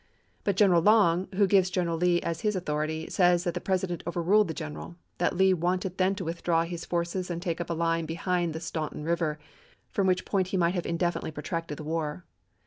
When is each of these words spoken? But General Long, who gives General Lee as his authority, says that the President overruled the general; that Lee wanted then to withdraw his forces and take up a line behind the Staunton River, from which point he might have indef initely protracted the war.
But 0.43 0.55
General 0.55 0.81
Long, 0.81 1.27
who 1.35 1.45
gives 1.45 1.69
General 1.69 1.95
Lee 1.95 2.19
as 2.23 2.41
his 2.41 2.55
authority, 2.55 3.07
says 3.07 3.43
that 3.43 3.53
the 3.53 3.61
President 3.61 4.01
overruled 4.07 4.47
the 4.47 4.53
general; 4.55 4.95
that 5.19 5.37
Lee 5.37 5.53
wanted 5.53 5.99
then 5.99 6.15
to 6.15 6.25
withdraw 6.25 6.63
his 6.63 6.85
forces 6.85 7.29
and 7.29 7.39
take 7.39 7.61
up 7.61 7.69
a 7.69 7.73
line 7.73 8.07
behind 8.07 8.53
the 8.53 8.59
Staunton 8.59 9.03
River, 9.03 9.37
from 9.91 10.07
which 10.07 10.25
point 10.25 10.47
he 10.47 10.57
might 10.57 10.73
have 10.73 10.85
indef 10.85 11.13
initely 11.15 11.29
protracted 11.31 11.77
the 11.77 11.83
war. 11.83 12.25